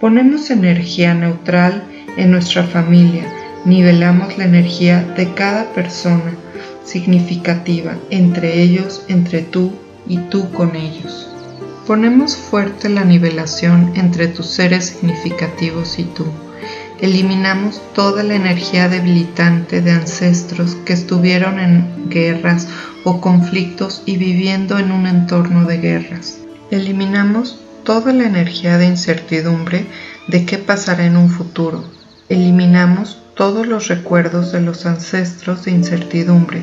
Ponemos 0.00 0.50
energía 0.50 1.14
neutral 1.14 1.84
en 2.16 2.30
nuestra 2.30 2.64
familia, 2.64 3.24
nivelamos 3.64 4.38
la 4.38 4.44
energía 4.44 5.02
de 5.16 5.32
cada 5.34 5.72
persona 5.72 6.34
significativa, 6.84 7.96
entre 8.10 8.62
ellos, 8.62 9.04
entre 9.08 9.42
tú 9.42 9.72
y 10.06 10.16
tú 10.16 10.50
con 10.52 10.74
ellos. 10.76 11.28
Ponemos 11.86 12.36
fuerte 12.36 12.88
la 12.88 13.04
nivelación 13.04 13.92
entre 13.94 14.28
tus 14.28 14.46
seres 14.46 14.86
significativos 14.86 15.98
y 15.98 16.04
tú 16.04 16.26
eliminamos 17.00 17.80
toda 17.94 18.22
la 18.22 18.34
energía 18.34 18.88
debilitante 18.88 19.80
de 19.80 19.92
ancestros 19.92 20.74
que 20.84 20.92
estuvieron 20.92 21.60
en 21.60 22.08
guerras 22.08 22.68
o 23.04 23.20
conflictos 23.20 24.02
y 24.04 24.16
viviendo 24.16 24.78
en 24.78 24.90
un 24.90 25.06
entorno 25.06 25.64
de 25.64 25.78
guerras. 25.78 26.38
Eliminamos 26.70 27.60
toda 27.84 28.12
la 28.12 28.24
energía 28.26 28.78
de 28.78 28.86
incertidumbre 28.86 29.86
de 30.26 30.44
qué 30.44 30.58
pasará 30.58 31.06
en 31.06 31.16
un 31.16 31.30
futuro. 31.30 31.84
Eliminamos 32.28 33.18
todos 33.34 33.66
los 33.66 33.88
recuerdos 33.88 34.52
de 34.52 34.60
los 34.60 34.84
ancestros 34.84 35.64
de 35.64 35.70
incertidumbre, 35.70 36.62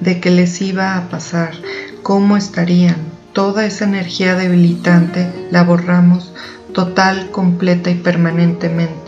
de 0.00 0.20
qué 0.20 0.30
les 0.30 0.60
iba 0.62 0.96
a 0.96 1.08
pasar, 1.10 1.52
cómo 2.02 2.36
estarían, 2.36 2.96
toda 3.34 3.66
esa 3.66 3.84
energía 3.84 4.34
debilitante 4.34 5.30
la 5.50 5.62
borramos 5.64 6.32
total, 6.72 7.30
completa 7.30 7.90
y 7.90 7.96
permanentemente. 7.96 9.03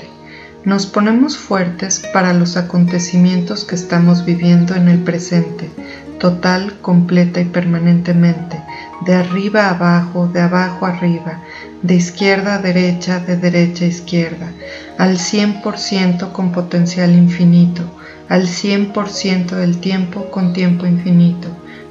Nos 0.67 0.85
ponemos 0.85 1.39
fuertes 1.39 2.03
para 2.13 2.33
los 2.33 2.57
acontecimientos 2.57 3.65
que 3.65 3.77
estamos 3.77 4.25
viviendo 4.25 4.75
en 4.75 4.89
el 4.89 4.99
presente, 4.99 5.71
total, 6.19 6.81
completa 6.81 7.41
y 7.41 7.45
permanentemente, 7.45 8.61
de 9.07 9.15
arriba 9.15 9.67
a 9.67 9.71
abajo, 9.77 10.27
de 10.27 10.41
abajo 10.41 10.87
a 10.87 10.89
arriba, 10.89 11.41
de 11.83 11.95
izquierda 11.95 12.57
a 12.57 12.59
derecha, 12.59 13.21
de 13.21 13.37
derecha 13.37 13.85
a 13.85 13.89
izquierda, 13.89 14.51
al 14.99 15.19
100% 15.19 16.33
con 16.33 16.51
potencial 16.51 17.13
infinito, 17.13 17.85
al 18.29 18.49
100% 18.49 19.51
del 19.51 19.79
tiempo 19.79 20.33
con 20.33 20.53
tiempo 20.53 20.85
infinito, 20.85 21.47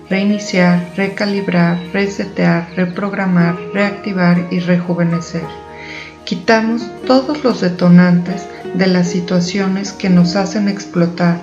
reiniciar, 0.09 0.91
recalibrar, 0.97 1.79
resetear, 1.93 2.67
reprogramar, 2.75 3.57
reactivar 3.73 4.49
y 4.51 4.59
rejuvenecer. 4.59 5.47
Quitamos 6.25 6.81
todos 7.05 7.41
los 7.45 7.61
detonantes 7.61 8.49
de 8.77 8.87
las 8.87 9.09
situaciones 9.09 9.91
que 9.91 10.09
nos 10.09 10.35
hacen 10.35 10.67
explotar, 10.67 11.39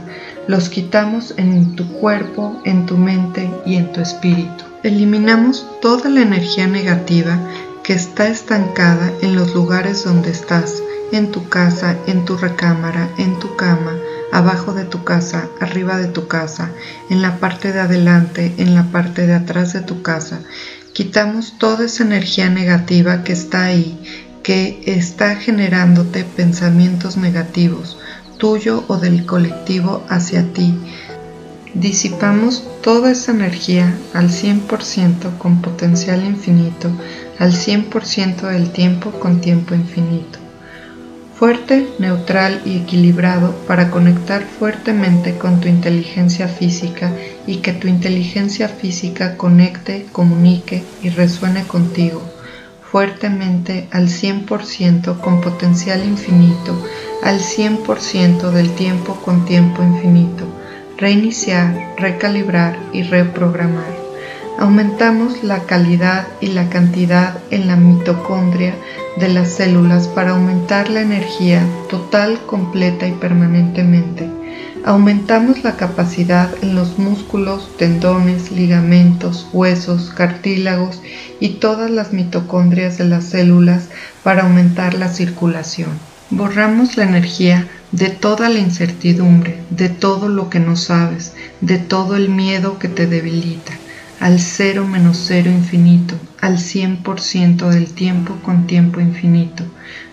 los 0.47 0.69
quitamos 0.69 1.35
en 1.37 1.77
tu 1.77 1.87
cuerpo, 1.89 2.61
en 2.65 2.87
tu 2.87 2.97
mente 2.97 3.51
y 3.65 3.77
en 3.77 3.93
tu 3.93 4.01
espíritu. 4.01 4.65
Eliminamos 4.83 5.67
toda 5.81 6.11
la 6.11 6.23
energía 6.23 6.67
negativa 6.67 7.39
que 7.85 7.95
está 7.95 8.29
estancada 8.29 9.13
en 9.23 9.35
los 9.35 9.55
lugares 9.55 10.05
donde 10.05 10.31
estás, 10.31 10.83
en 11.13 11.31
tu 11.31 11.49
casa, 11.49 11.97
en 12.07 12.25
tu 12.25 12.37
recámara, 12.37 13.09
en 13.19 13.39
tu 13.39 13.55
cama, 13.57 13.97
abajo 14.33 14.73
de 14.73 14.85
tu 14.85 15.05
casa, 15.05 15.49
arriba 15.61 15.99
de 15.99 16.09
tu 16.09 16.27
casa, 16.27 16.71
en 17.11 17.23
la 17.23 17.39
parte 17.39 17.73
de 17.73 17.81
adelante, 17.81 18.55
en 18.59 18.75
la 18.75 18.85
parte 18.85 19.27
de 19.27 19.35
atrás 19.35 19.73
de 19.73 19.81
tu 19.81 20.03
casa. 20.03 20.41
Quitamos 20.93 21.59
toda 21.59 21.85
esa 21.87 22.03
energía 22.03 22.51
negativa 22.51 23.25
que 23.25 23.33
está 23.33 23.65
ahí, 23.65 23.99
que 24.43 24.83
está 24.87 25.37
generándote 25.37 26.25
pensamientos 26.25 27.17
negativos, 27.17 27.99
tuyo 28.39 28.85
o 28.89 28.97
del 28.97 29.25
colectivo 29.25 30.03
hacia 30.09 30.53
ti. 30.53 30.75
Disipamos 31.75 32.65
toda 32.83 33.13
esa 33.13 33.33
energía 33.33 33.97
al 34.13 34.29
100% 34.29 35.39
con 35.39 35.63
potencial 35.63 36.25
infinito, 36.25 36.91
al 37.39 37.53
100% 37.53 38.49
del 38.49 38.71
tiempo 38.71 39.11
con 39.13 39.41
tiempo 39.41 39.75
infinito. 39.75 40.39
Fuerte, 41.35 41.89
neutral 41.99 42.61
y 42.65 42.77
equilibrado 42.77 43.53
para 43.67 43.91
conectar 43.91 44.45
fuertemente 44.45 45.39
con 45.39 45.61
tu 45.61 45.69
inteligencia 45.69 46.47
física 46.47 47.13
y 47.47 47.57
que 47.57 47.73
tu 47.73 47.89
inteligencia 47.89 48.69
física 48.69 49.37
conecte, 49.37 50.07
comunique 50.13 50.85
y 51.03 51.09
resuene 51.09 51.65
contigo 51.65 52.32
fuertemente 52.93 53.89
al 53.91 54.09
100% 54.09 55.19
con 55.19 55.41
potencial 55.41 56.05
infinito, 56.05 56.77
al 57.23 57.41
100% 57.41 58.51
del 58.51 58.71
tiempo 58.75 59.15
con 59.25 59.47
tiempo 59.47 59.83
infinito, 59.83 60.45
reiniciar, 60.99 61.95
recalibrar 61.97 62.79
y 62.93 63.03
reprogramar. 63.05 63.97
Aumentamos 64.59 65.43
la 65.43 65.61
calidad 65.61 66.29
y 66.43 66.49
la 66.49 66.69
cantidad 66.69 67.39
en 67.51 67.67
la 67.67 67.77
mitocondria 67.77 68.75
de 69.17 69.29
las 69.29 69.49
células 69.53 70.07
para 70.09 70.33
aumentar 70.33 70.91
la 70.91 71.01
energía 71.01 71.67
total, 71.89 72.41
completa 72.45 73.09
y 73.09 73.13
permanentemente 73.13 74.42
Aumentamos 74.85 75.63
la 75.63 75.77
capacidad 75.77 76.51
en 76.61 76.75
los 76.75 76.99
músculos, 76.99 77.71
tendones, 77.77 78.51
ligamentos, 78.51 79.47
huesos, 79.53 80.11
cartílagos 80.11 81.01
y 81.39 81.51
todas 81.61 81.89
las 81.89 82.13
mitocondrias 82.13 82.99
de 82.99 83.05
las 83.05 83.27
células 83.27 83.91
para 84.25 84.43
aumentar 84.43 84.95
la 84.95 85.09
circulación. 85.09 85.91
Borramos 86.31 86.97
la 86.97 87.05
energía 87.05 87.69
de 87.93 88.09
toda 88.09 88.49
la 88.49 88.59
incertidumbre, 88.59 89.63
de 89.71 89.89
todo 89.89 90.29
lo 90.29 90.51
que 90.51 90.59
no 90.59 90.75
sabes, 90.75 91.35
de 91.61 91.79
todo 91.79 92.17
el 92.17 92.29
miedo 92.29 92.81
que 92.81 92.89
te 92.89 93.07
debilita, 93.07 93.75
al 94.19 94.41
cero 94.41 94.85
menos 94.85 95.23
cero 95.29 95.49
infinito, 95.49 96.17
al 96.41 96.59
100% 96.59 97.69
del 97.69 97.93
tiempo 97.93 98.35
con 98.43 98.67
tiempo 98.67 99.01
infinito, 99.01 99.63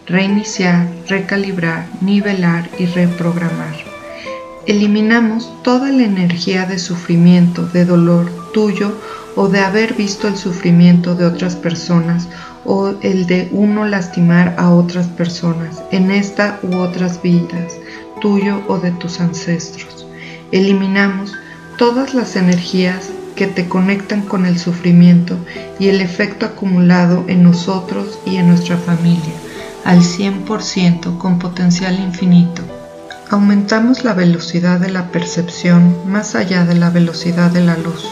reiniciar, 0.05 0.87
recalibrar, 1.07 1.87
nivelar 2.01 2.69
y 2.77 2.85
reprogramar. 2.85 3.88
Eliminamos 4.69 5.51
toda 5.63 5.91
la 5.91 6.03
energía 6.03 6.67
de 6.67 6.77
sufrimiento, 6.77 7.65
de 7.65 7.85
dolor 7.85 8.29
tuyo 8.53 8.93
o 9.35 9.47
de 9.47 9.61
haber 9.61 9.95
visto 9.95 10.27
el 10.27 10.37
sufrimiento 10.37 11.15
de 11.15 11.25
otras 11.25 11.55
personas 11.55 12.27
o 12.65 12.93
el 13.01 13.25
de 13.25 13.49
uno 13.51 13.87
lastimar 13.87 14.53
a 14.59 14.69
otras 14.69 15.07
personas 15.07 15.81
en 15.89 16.11
esta 16.11 16.59
u 16.61 16.75
otras 16.75 17.19
vidas, 17.23 17.77
tuyo 18.21 18.61
o 18.67 18.77
de 18.77 18.91
tus 18.91 19.19
ancestros. 19.19 20.05
Eliminamos 20.51 21.33
todas 21.79 22.13
las 22.13 22.35
energías 22.35 23.09
que 23.35 23.47
te 23.47 23.67
conectan 23.67 24.21
con 24.21 24.45
el 24.45 24.59
sufrimiento 24.59 25.35
y 25.79 25.87
el 25.87 25.99
efecto 25.99 26.45
acumulado 26.45 27.25
en 27.27 27.41
nosotros 27.41 28.19
y 28.23 28.35
en 28.35 28.49
nuestra 28.49 28.77
familia, 28.77 29.33
al 29.83 30.01
100% 30.01 31.17
con 31.17 31.39
potencial 31.39 31.99
infinito 31.99 32.78
Aumentamos 33.31 34.03
la 34.03 34.15
velocidad 34.15 34.79
de 34.79 34.89
la 34.89 35.11
percepción 35.11 36.09
más 36.11 36.33
allá 36.33 36.65
de 36.65 36.73
la 36.73 36.89
velocidad 36.89 37.51
de 37.51 37.61
la 37.61 37.77
luz. 37.77 38.09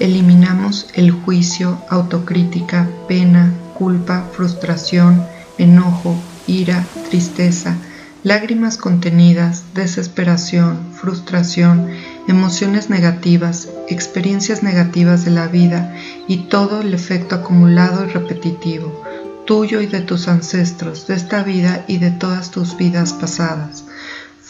Eliminamos 0.00 0.88
el 0.94 1.10
juicio, 1.10 1.78
autocrítica, 1.90 2.88
pena, 3.06 3.52
culpa, 3.74 4.24
frustración, 4.32 5.22
enojo, 5.58 6.16
ira, 6.46 6.86
tristeza, 7.10 7.76
lágrimas 8.22 8.78
contenidas, 8.78 9.64
desesperación, 9.74 10.78
frustración, 10.94 11.90
emociones 12.26 12.88
negativas, 12.88 13.68
experiencias 13.88 14.62
negativas 14.62 15.26
de 15.26 15.32
la 15.32 15.48
vida 15.48 15.94
y 16.28 16.48
todo 16.48 16.80
el 16.80 16.94
efecto 16.94 17.34
acumulado 17.34 18.06
y 18.06 18.08
repetitivo, 18.08 19.04
tuyo 19.44 19.82
y 19.82 19.86
de 19.86 20.00
tus 20.00 20.28
ancestros, 20.28 21.06
de 21.06 21.14
esta 21.14 21.42
vida 21.42 21.84
y 21.86 21.98
de 21.98 22.10
todas 22.10 22.50
tus 22.50 22.78
vidas 22.78 23.12
pasadas 23.12 23.85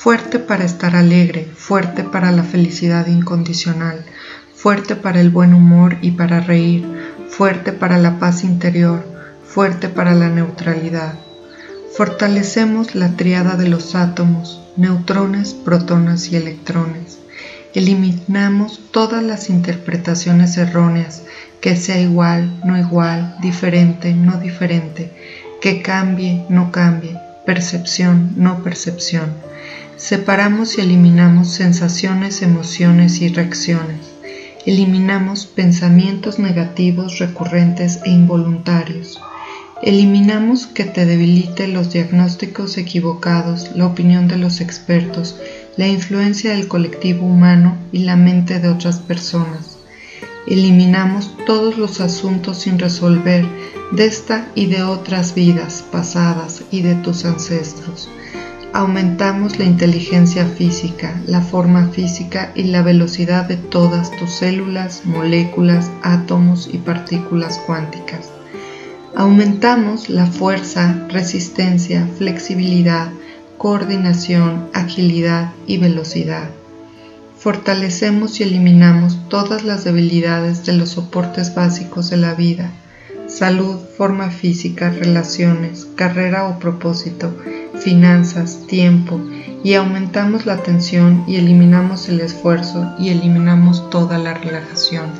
fuerte 0.06 0.38
para 0.38 0.64
estar 0.64 0.94
alegre, 0.94 1.48
fuerte 1.56 2.04
para 2.04 2.30
la 2.30 2.44
felicidad 2.44 3.08
incondicional, 3.08 4.04
fuerte 4.54 4.94
para 4.94 5.20
el 5.20 5.30
buen 5.30 5.52
humor 5.52 5.96
y 6.00 6.12
para 6.12 6.38
reír, 6.38 6.86
fuerte 7.28 7.72
para 7.72 7.98
la 7.98 8.20
paz 8.20 8.44
interior, 8.44 9.04
fuerte 9.44 9.88
para 9.88 10.14
la 10.14 10.28
neutralidad. 10.28 11.14
Fortalecemos 11.96 12.94
la 12.94 13.16
triada 13.16 13.56
de 13.56 13.68
los 13.68 13.96
átomos, 13.96 14.62
neutrones, 14.76 15.54
protones 15.54 16.30
y 16.30 16.36
electrones. 16.36 17.18
Eliminamos 17.74 18.80
todas 18.92 19.24
las 19.24 19.50
interpretaciones 19.50 20.56
erróneas, 20.56 21.24
que 21.60 21.74
sea 21.74 22.00
igual, 22.00 22.60
no 22.64 22.78
igual, 22.78 23.34
diferente, 23.42 24.14
no 24.14 24.38
diferente, 24.38 25.10
que 25.60 25.82
cambie, 25.82 26.46
no 26.48 26.70
cambie, 26.70 27.18
percepción, 27.44 28.34
no 28.36 28.62
percepción 28.62 29.55
Separamos 29.96 30.76
y 30.76 30.82
eliminamos 30.82 31.48
sensaciones, 31.48 32.42
emociones 32.42 33.22
y 33.22 33.28
reacciones. 33.28 34.12
Eliminamos 34.66 35.46
pensamientos 35.46 36.38
negativos 36.38 37.18
recurrentes 37.18 38.00
e 38.04 38.10
involuntarios. 38.10 39.18
Eliminamos 39.82 40.66
que 40.66 40.84
te 40.84 41.06
debilite 41.06 41.66
los 41.68 41.94
diagnósticos 41.94 42.76
equivocados, 42.76 43.70
la 43.74 43.86
opinión 43.86 44.28
de 44.28 44.36
los 44.36 44.60
expertos, 44.60 45.36
la 45.78 45.88
influencia 45.88 46.52
del 46.52 46.68
colectivo 46.68 47.26
humano 47.26 47.78
y 47.90 48.00
la 48.00 48.16
mente 48.16 48.60
de 48.60 48.68
otras 48.68 48.98
personas. 48.98 49.78
Eliminamos 50.46 51.34
todos 51.46 51.78
los 51.78 52.02
asuntos 52.02 52.58
sin 52.58 52.78
resolver 52.78 53.46
de 53.92 54.04
esta 54.04 54.46
y 54.54 54.66
de 54.66 54.82
otras 54.82 55.34
vidas 55.34 55.82
pasadas 55.90 56.64
y 56.70 56.82
de 56.82 56.96
tus 56.96 57.24
ancestros 57.24 58.10
aumentamos 58.76 59.58
la 59.58 59.64
inteligencia 59.64 60.44
física, 60.44 61.18
la 61.26 61.40
forma 61.40 61.88
física 61.88 62.52
y 62.54 62.64
la 62.64 62.82
velocidad 62.82 63.46
de 63.46 63.56
todas 63.56 64.10
tus 64.10 64.30
células, 64.30 65.06
moléculas, 65.06 65.90
átomos 66.02 66.68
y 66.70 66.76
partículas 66.76 67.58
cuánticas. 67.64 68.28
Aumentamos 69.14 70.10
la 70.10 70.26
fuerza, 70.26 71.06
resistencia, 71.08 72.06
flexibilidad, 72.18 73.08
coordinación, 73.56 74.68
agilidad 74.74 75.52
y 75.66 75.78
velocidad. 75.78 76.50
Fortalecemos 77.38 78.40
y 78.40 78.42
eliminamos 78.42 79.18
todas 79.30 79.64
las 79.64 79.84
debilidades 79.84 80.66
de 80.66 80.74
los 80.74 80.90
soportes 80.90 81.54
básicos 81.54 82.10
de 82.10 82.18
la 82.18 82.34
vida, 82.34 82.70
salud, 83.28 83.76
forma 83.96 84.30
física, 84.30 84.90
relaciones, 84.90 85.86
carrera 85.96 86.48
o 86.48 86.58
propósito, 86.58 87.34
finanzas, 87.80 88.66
tiempo, 88.66 89.20
y 89.64 89.74
aumentamos 89.74 90.46
la 90.46 90.58
tensión 90.58 91.24
y 91.26 91.36
eliminamos 91.36 92.08
el 92.08 92.20
esfuerzo 92.20 92.94
y 92.98 93.08
eliminamos 93.08 93.90
toda 93.90 94.18
la 94.18 94.34
relajación. 94.34 95.10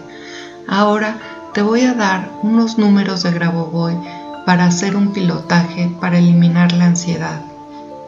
Ahora 0.68 1.18
te 1.54 1.62
voy 1.62 1.82
a 1.82 1.94
dar 1.94 2.30
unos 2.42 2.78
números 2.78 3.22
de 3.22 3.32
Grabovoi 3.32 3.94
para 4.44 4.66
hacer 4.66 4.94
un 4.94 5.12
pilotaje 5.12 5.90
para 6.00 6.18
eliminar 6.18 6.72
la 6.72 6.86
ansiedad. 6.86 7.45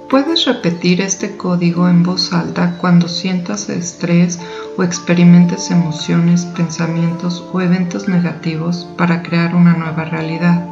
Puedes 0.09 0.47
repetir 0.47 1.03
este 1.03 1.37
código 1.37 1.87
en 1.87 2.03
voz 2.03 2.33
alta 2.33 2.79
cuando 2.81 3.09
sientas 3.09 3.69
estrés 3.69 4.39
o 4.79 4.83
experimentes 4.83 5.71
emociones, 5.71 6.47
pensamientos 6.47 7.45
o 7.53 7.61
eventos 7.61 8.09
negativos 8.09 8.89
para 8.97 9.23
crear 9.23 9.55
una 9.55 9.77
nueva 9.77 10.07
realidad. 10.07 10.65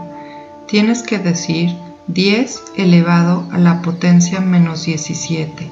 Tienes 0.66 1.02
que 1.02 1.18
decir 1.18 1.76
10 2.06 2.62
elevado 2.76 3.46
a 3.52 3.58
la 3.58 3.82
potencia 3.82 4.40
menos 4.40 4.86
17. 4.86 5.70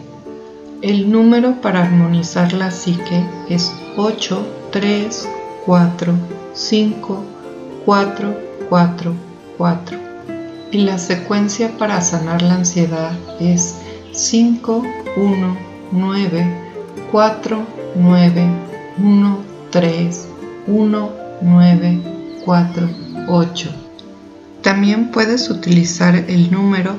El 0.83 1.11
número 1.11 1.63
para 1.63 1.85
armonizar 1.85 2.53
la 2.53 2.71
psique 2.71 3.25
es 3.49 3.73
8, 3.97 4.47
3, 4.73 5.29
4, 5.65 6.13
5, 6.53 7.25
4, 7.87 8.39
4, 8.69 9.15
4. 9.57 10.04
Y 10.75 10.79
la 10.79 10.99
secuencia 10.99 11.79
para 11.79 12.01
sanar 12.01 12.43
la 12.43 12.55
ansiedad 12.55 13.13
es 13.39 13.77
5, 14.11 14.83
1, 15.15 15.57
9, 15.93 16.47
4, 17.13 17.67
9, 17.95 18.49
1, 18.99 19.39
3, 19.71 20.29
1, 20.67 21.13
9, 21.43 22.01
4, 22.45 22.91
8. 23.29 23.71
También 24.63 25.13
puedes 25.13 25.49
utilizar 25.49 26.17
el 26.17 26.51
número 26.51 26.97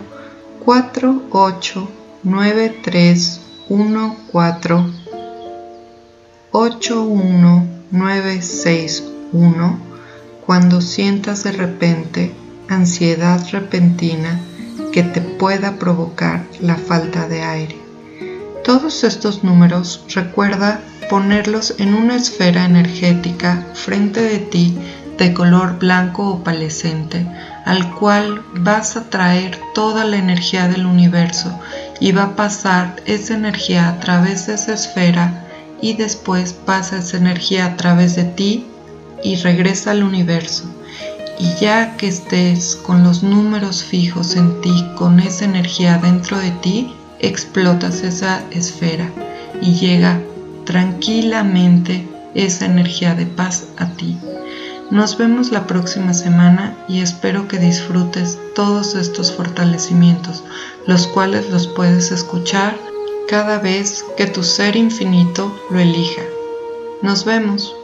4, 0.63 1.23
8, 1.31 1.89
9, 2.23 2.79
3, 2.81 3.41
1, 3.67 4.15
4, 4.31 4.85
8, 6.53 7.03
1, 7.03 7.67
9, 7.91 8.41
6, 8.41 9.03
1 9.33 9.79
cuando 10.45 10.79
sientas 10.79 11.43
de 11.43 11.51
repente 11.51 12.44
ansiedad 12.69 13.41
repentina 13.51 14.39
que 14.91 15.03
te 15.03 15.21
pueda 15.21 15.77
provocar 15.77 16.45
la 16.59 16.75
falta 16.75 17.27
de 17.27 17.43
aire. 17.43 17.77
Todos 18.63 19.03
estos 19.03 19.43
números 19.43 20.03
recuerda 20.13 20.81
ponerlos 21.09 21.75
en 21.77 21.93
una 21.93 22.15
esfera 22.15 22.65
energética 22.65 23.65
frente 23.73 24.21
de 24.21 24.39
ti 24.39 24.77
de 25.17 25.33
color 25.33 25.79
blanco 25.79 26.29
opalescente, 26.29 27.25
al 27.65 27.93
cual 27.95 28.43
vas 28.53 28.97
a 28.97 29.09
traer 29.09 29.59
toda 29.73 30.03
la 30.03 30.17
energía 30.17 30.67
del 30.67 30.85
universo 30.85 31.57
y 31.99 32.11
va 32.11 32.23
a 32.23 32.35
pasar 32.35 32.95
esa 33.05 33.35
energía 33.35 33.87
a 33.87 33.99
través 33.99 34.47
de 34.47 34.55
esa 34.55 34.73
esfera 34.73 35.45
y 35.81 35.93
después 35.93 36.53
pasa 36.53 36.97
esa 36.97 37.17
energía 37.17 37.65
a 37.65 37.77
través 37.77 38.15
de 38.15 38.23
ti 38.23 38.65
y 39.23 39.35
regresa 39.37 39.91
al 39.91 40.03
universo. 40.03 40.74
Y 41.37 41.53
ya 41.59 41.97
que 41.97 42.07
estés 42.07 42.75
con 42.75 43.03
los 43.03 43.23
números 43.23 43.83
fijos 43.83 44.35
en 44.35 44.61
ti, 44.61 44.85
con 44.95 45.19
esa 45.19 45.45
energía 45.45 45.97
dentro 45.97 46.37
de 46.37 46.51
ti, 46.51 46.93
explotas 47.19 48.03
esa 48.03 48.43
esfera 48.51 49.09
y 49.61 49.73
llega 49.73 50.19
tranquilamente 50.65 52.07
esa 52.33 52.65
energía 52.65 53.15
de 53.15 53.25
paz 53.25 53.65
a 53.77 53.87
ti. 53.91 54.17
Nos 54.91 55.17
vemos 55.17 55.51
la 55.51 55.65
próxima 55.65 56.13
semana 56.13 56.77
y 56.87 57.01
espero 57.01 57.47
que 57.47 57.57
disfrutes 57.57 58.37
todos 58.53 58.95
estos 58.95 59.31
fortalecimientos, 59.31 60.43
los 60.85 61.07
cuales 61.07 61.49
los 61.49 61.67
puedes 61.67 62.11
escuchar 62.11 62.77
cada 63.27 63.57
vez 63.57 64.05
que 64.15 64.27
tu 64.27 64.43
ser 64.43 64.75
infinito 64.75 65.59
lo 65.71 65.79
elija. 65.79 66.21
Nos 67.01 67.25
vemos. 67.25 67.75